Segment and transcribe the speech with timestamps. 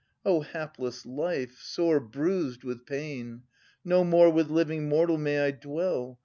[0.25, 3.43] O hapless life, sore bruised with pain!
[3.85, 6.19] No more with living mortal may I dwell.